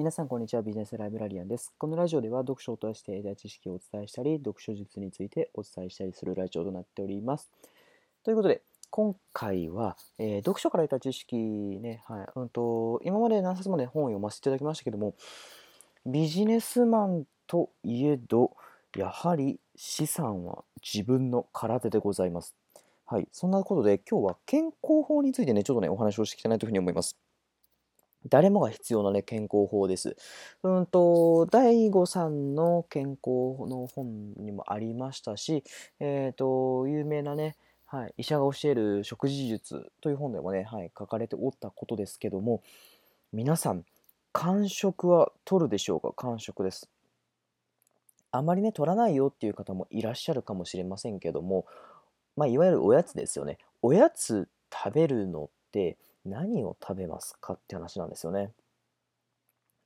[0.00, 0.62] 皆さん、こんにちは。
[0.62, 1.74] ビジネスライブラリアンです。
[1.76, 7.50] このラジオでは、読書を通して得た知識をお伝えしたり、読書術についてお伝えしたりするラジオとなっております。
[8.24, 15.14] ということで、今回は、えー、読書から得た知識ね、はいうんと、今まで何冊もね、本を読ませていただきましたけども、
[16.06, 18.56] ビジネスマンといえど、
[18.96, 22.56] やはり資産は自分の空手でございます。
[23.04, 27.18] はい、そんなことで、今日は健康法についてね、ちょっとね、お話をしていきたいなというふうに思います。
[28.28, 30.16] 誰もが必要なね、健康法です。
[30.62, 35.64] うんと、第5さんの健康の本にもありましたし、
[36.00, 37.56] えっ、ー、と、有名なね、
[37.86, 42.62] はい、医者が教える食事術という本でもね、はい、書かれておったことですけども、
[43.32, 43.84] 皆さん、
[44.32, 46.12] 間食は取るでしょうか？
[46.12, 46.88] 間食です。
[48.32, 51.66] あまりね、取らないよっていう方もいらっしゃるかもしれませんけども、
[52.36, 53.58] まあ、いわゆるおやつですよね。
[53.82, 58.52] おやつ食べるのって、何を食べますかって話なんですよね。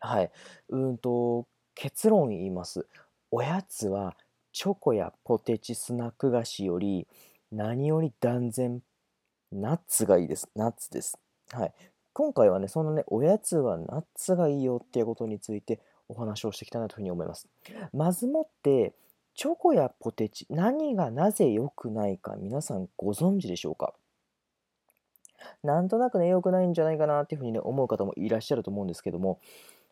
[0.00, 0.30] はい。
[0.70, 2.86] うんと、結論言います。
[3.30, 4.16] おやつは
[4.52, 7.06] チョコやポテチスナック菓子より
[7.50, 8.82] 何より断然
[9.50, 10.48] ナッツがいいです。
[10.54, 11.18] ナッツです。
[11.50, 11.72] はい。
[12.12, 17.48] 今回はね、そのね、おやつはナッツがいいよっていうことについてお話をしていきたいなというふうに思います。
[17.92, 18.94] まずもって、
[19.34, 23.94] チョコやポテチ、何がなぜ良くないか皆さんご存知でしょうか？
[25.62, 29.40] なんとなくね、良くないんじゃないかなっていうふうにね、思う方もいらっしゃると思うんですけども、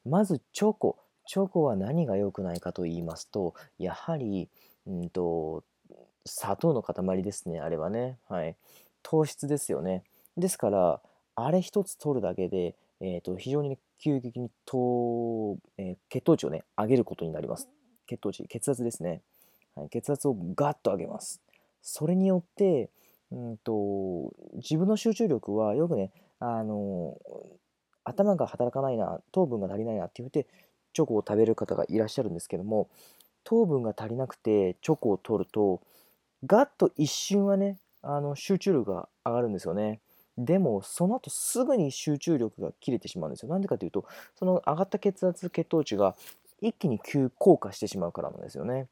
[0.04, 0.96] まずチョコ。
[1.26, 4.48] チョコは何が良くないかと言いますと、やはり、
[4.86, 5.62] うんと、
[6.26, 8.18] 砂糖の塊ですね、あれはね。
[8.28, 8.56] はい。
[9.02, 10.02] 糖質ですよね。
[10.36, 11.00] ですから、
[11.36, 17.68] あれ一つ取るだけで、えーと、非常に、ね、急激に糖、えー、血糖値をね、上げることになります。
[18.06, 19.22] 血糖値、血圧ですね。
[19.74, 21.40] はい、血圧をガッと上げます。
[21.82, 22.90] それによって、
[23.32, 27.16] うんと、自分の集中力はよくね、あの、
[28.04, 30.46] 頭が働かないな、糖分が足りないなって言って、
[30.92, 32.88] チョコを食べる方がいらっしゃるんですけども、
[33.44, 35.80] 糖分が足りなくてチョコを取ると、
[36.46, 40.00] ガッと一瞬はね、あの集中力が上がるんですよね。
[40.38, 43.50] でも、その後すぐに集中力が切れてしまうんですよ。
[43.50, 46.16] なんでかというと、その上がった血圧、血糖値が
[46.60, 48.88] 一気に急降下してしまうからなんですよね。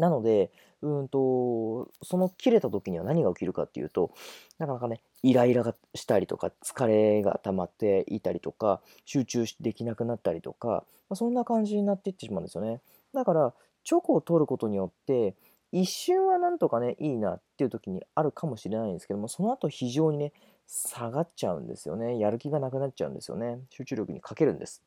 [0.00, 0.50] なので、
[0.80, 4.12] うんと、その切れた時には何が起きるかっていうと、
[4.58, 12.80] なかなかね、イライラがしたりとか、疲れが溜まっていたりとか、集中できなくなったりとか、まあ、そんな感じになっていってしまうんですよね。
[13.12, 13.52] だから、
[13.84, 15.34] チョコを取ることによって、
[15.70, 20.32] 一瞬はなんとかね、いいなっていう時にあるかもしれないんですけども、その後非常にね、
[20.66, 22.18] 下がっちゃうんですよね。
[22.18, 23.58] やる気がなくなっちゃうんですよね。
[23.68, 24.82] 集中力に欠けるんです。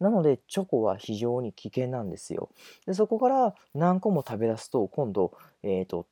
[0.00, 2.50] なので、チョコは非常に危険なんですよ。
[2.86, 5.32] で、そこから何個も食べ出すと、今度、
[5.62, 6.06] えっ、ー、と、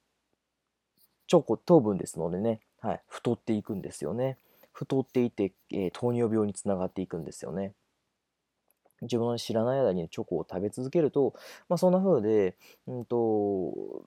[1.28, 4.38] チョコ、糖分ですのでね、はい、太っていくんですよね。
[4.72, 7.72] 太っていて、えー、糖尿病につながっていくんですよね。
[9.02, 11.34] 自分の知らない間にチョコを食べ続けると、
[11.68, 14.04] まあ、そんな風で、うんと、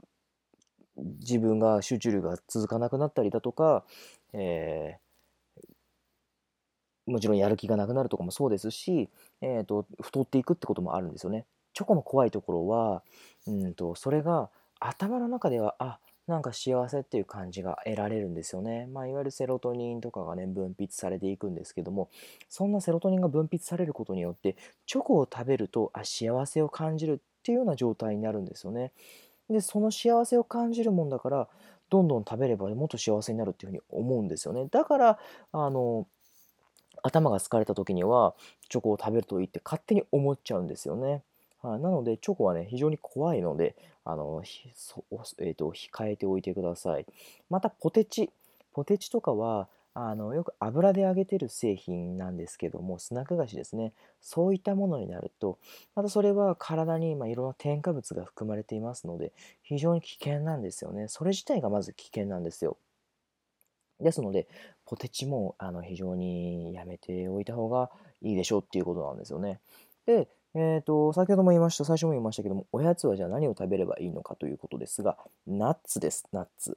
[0.98, 3.86] 自分が集中力が続かなくなったりだとか、
[4.34, 5.09] えー
[7.09, 9.09] もちろんやる気がなくなるとかもそうですし、
[9.42, 11.46] えーと、太っていくってこともあるんですよね。
[11.74, 13.03] チョコの怖いところは、
[13.47, 14.50] うんと、それが
[14.80, 16.00] 頭の中では、あ
[16.30, 18.88] なんか幸せっていう感じが得られるんですよね。
[18.94, 22.09] まあ、いわゆるセロトニンとかがね、分泌されていくんですけども、
[22.48, 24.56] そんなセロトニンが分泌されることによって、
[24.86, 28.92] チョコを食べると、あ、幸せを感じるっていうような状態になるんですよね。
[29.50, 31.48] で、その幸せを感じるもんだから、
[31.90, 34.68] どんどん食べればもっと幸せになるっていうふうに思うんですよね。
[34.69, 35.19] だから、
[35.52, 36.08] あの、
[37.04, 38.34] 頭が疲れた時には
[38.70, 41.24] チョコを食べるといいって勝手に思っちゃうんですよね。
[41.62, 44.42] はい、なのでチョコはね非常に怖いのであの
[44.74, 45.04] そ、
[45.40, 47.06] えーと、控えておいてください。
[47.50, 48.30] またポテチ。
[48.74, 53.92] ポテチとかはあのよく油で揚げてる製品なんですけどもスナック菓子ですね。
[54.22, 55.58] そういったものになると
[55.96, 59.34] またそれは体に、まあ、いろんな添加物が含まれていますので
[59.64, 61.08] 非常に危険なんですよね。
[61.08, 62.78] それ自体がまず危険なんですよ。
[64.00, 64.48] ですので、
[64.90, 67.92] ポテチもあの非常にやめておいた方が
[68.24, 69.60] いいでしょうっていうことなんですよね。
[70.08, 75.16] で、えーと、先ほども言いました、最初も言いましたけども、おやつはじゃあ何を食べればいいのかということですが、
[75.46, 76.75] ナッツです、ナッツ。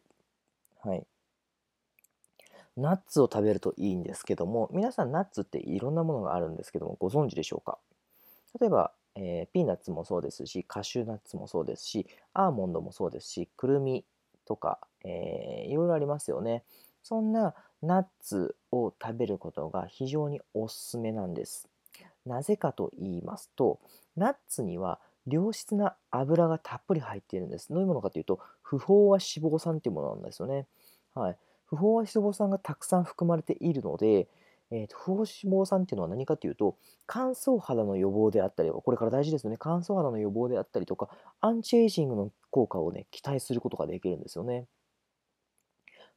[0.83, 1.07] はい。
[2.77, 7.79] ナッツを食べるといいんですけども、皆さんナッツっていろんなものがあるんですけども、ご存知でしょうか？
[8.61, 14.05] 例えば、えー、ピーナッツもそうですし、カシューナッツもそうですし、アーモンドもそうですし、くるみ
[14.45, 16.63] とか、えー、いろいろありますよね。
[17.03, 21.69] そんなナッツを食べることが非常におすすめなんです。
[22.25, 23.81] なぜかと言いますと、
[24.17, 27.69] ナッツには良質な油がたっぷり入っているんです。
[27.73, 30.67] どういうものかというと、不飽和脂肪酸というものなんですよね。
[31.15, 31.37] はい。
[31.67, 34.29] 不飽和脂肪酸がたくさん含まれているので、
[34.73, 36.77] えーと、不飽和脂肪酸っていうのは何かっていうと
[37.07, 41.11] 乾燥肌の予防であったりこれから大事ですよね乾燥肌の予防であったりとか
[41.43, 44.65] アンチエイジングの効果をね期待することができるんですよね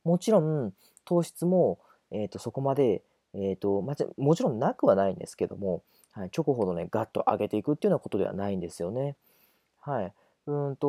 [0.05, 0.73] もちろん
[1.03, 1.79] 糖質も、
[2.11, 3.03] えーと、そこまで、
[3.33, 9.17] えーとまもちろんなくはないんですけども、はい、チョコほどねガッと上げていくっていうようなことではないんですよね
[9.81, 10.13] はい
[10.47, 10.87] うんと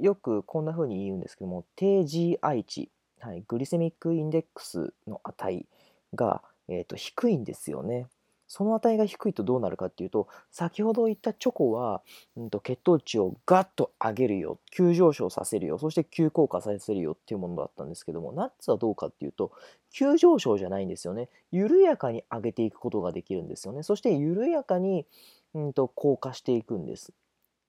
[0.00, 2.88] よくこんな風に言うんですけども低 GI 値、
[3.20, 5.66] はい、グリセミックインデックスの値
[6.14, 8.06] が、えーと、低いんですよね。
[8.48, 12.02] その値が低いとどうなるかっていうと先ほど言ったチョコは、
[12.36, 19.52] うんと、血糖値をガッと上げるよ急上昇させるよそして急降下させるよっていうものだったんですけどもナッツはどうかっていうと
[19.92, 21.28] 急上昇じゃないんですよね。
[21.50, 23.82] 緩やかに上げていくことができるんですよね。
[23.82, 25.06] そして緩やかに、
[25.54, 27.12] うんと、降下していくんです。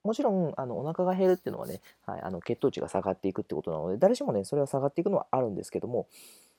[0.04, 6.08] もちろんあのお腹が減るっていうのはね、はい、あの血糖値が下がっていくってことなので誰しもねそれは下がっていくのはあるんですけども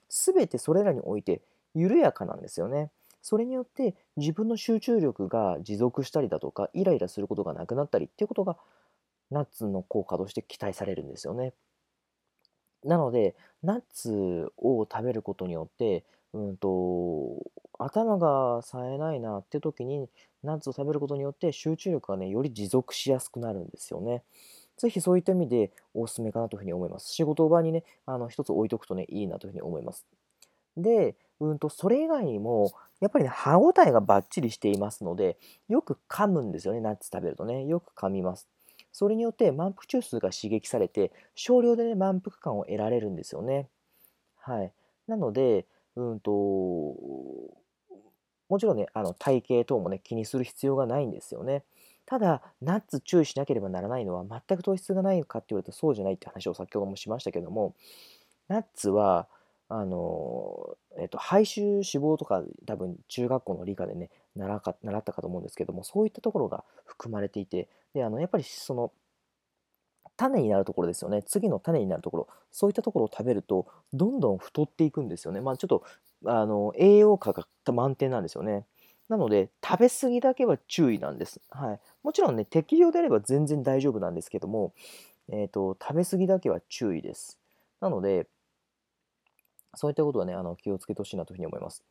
[0.09, 1.41] 全てそれらにおいて
[1.75, 2.91] 緩やかなんですよね。
[3.23, 8.57] それによって自分の集中力が持続したりだとかイライラすることがなくなったりっていうことが
[9.31, 11.53] ナッツの効果として期待されるんですよね。
[12.85, 17.37] なのでナッツを食べることによってうんと
[17.79, 20.09] 頭が冴えないなって時に
[20.43, 24.23] ナッツを食べることによって集中力がねより持続しやすくなるんですよね。
[24.81, 27.13] ぜひそういった意味でおすすめかなというふうに思います。
[27.13, 30.07] 仕事場にね、あの一つ置いとくとね、いいなというふうに思います。
[30.79, 35.39] で、うんと、それ以外にも、やっぱりね、歯ごたえがバッチリしていますので、
[35.69, 37.65] よく噛むんですよね、ナッツ食べるとね。
[37.65, 38.49] よく噛みます。
[38.93, 43.69] それによって満腹中枢が刺激されて、少量でね、満腹感を得られるんですよね。
[44.37, 44.73] はい。
[45.07, 45.67] なので、
[45.97, 46.97] うんと、も
[48.59, 51.65] ちろんね、あの体型等もね、気にする必要がないんですよね。
[52.05, 57.75] ただ、ナッツ注意しなければならないのは、全く糖質がないかって言われるとそうじゃないって話を先ほどもしましたけども、
[58.49, 59.29] ナッツは、
[59.73, 68.93] あの、えっと、排臭脂肪とか多分中学校の理科でね習か習ったかと思うんですけどもそういったところが含まれていてであのやっぱりその
[70.17, 71.23] 種になるところですよね。
[71.23, 72.29] 次の種になるところ。
[72.51, 75.41] そういったところを食べるとどんどん太っていくんですよね。
[75.41, 75.85] まあちょっと
[76.27, 78.67] あの栄養価が満点なんですよね。
[79.09, 84.73] なので食べ過ぎだけは注意なんです、はい、もちろんね適量であれば全然大丈夫なんですけども、
[85.33, 87.39] えーと食べ過ぎだけは注意です。
[87.81, 88.27] なので
[89.75, 91.85] そういったことはね、あの気をつけてほしいなというふうに思います。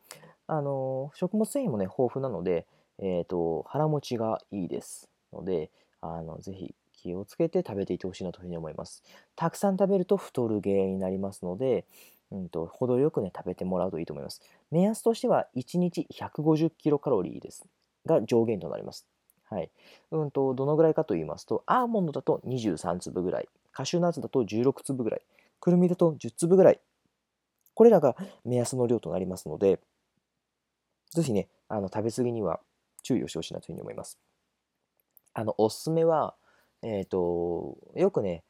[0.47, 2.65] あの食物繊維もね、豊富なので、
[2.99, 5.69] えーと、腹持ちがいいですので、
[6.01, 9.03] あのぜひ気をつけて食べていってほしいなというふうに思います。
[9.35, 11.85] たくさん食べると太る原因になりますので、
[12.31, 14.41] うんと、程よくね、食べてもらうといいと思います。
[14.71, 17.65] 目安としては、1日150キロカロリーです。
[18.05, 19.07] が上限となります。
[19.49, 19.69] はい。
[20.11, 25.21] うんと、どのぐらいかと言いますと、アーモンドだと23粒ぐらい、カシューナッツだと16粒ぐらい、
[25.59, 26.79] くるみだと10粒ぐらい
[27.79, 29.79] これらが目安の量となりますので、
[31.11, 32.59] ぜひね、あの食べ過ぎには
[33.03, 34.19] 注意をしてほしいなというふうに思います。
[35.33, 36.35] あの、おすすめは、
[36.81, 38.43] えっ、ー、と、よくね、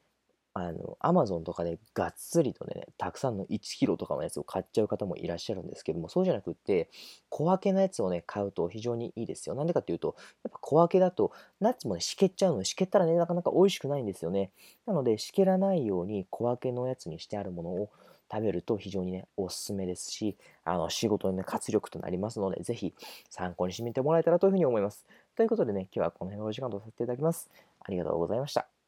[0.52, 6.90] あの、アマゾンとかでがっつりとね、たくさんの1キロとかのやつを買っちゃう方もいらっしゃるんですけども、そうじゃなくって、
[7.28, 9.54] 小分けのやつをね、買うと非常にいいですよ。
[9.54, 11.30] なんでかっていうと、やっぱ小分けだと、
[11.60, 14.50] ナッツもね、しけっちゃうので、しけったらね、なかなか美味しくないんですよね。
[14.86, 17.90] なので、しけらないように小分けのやつにしてあるものを
[18.30, 22.94] 食べると非常にね、おすすめですし、あの、仕事のね、活力となりますので、ぜひ
[23.28, 25.06] 参考にしてみてもらえたらというふうに思います。
[25.36, 27.50] ということでね、今日はこの辺のお時間とさせていただきます。
[27.80, 28.79] ありがとうございました。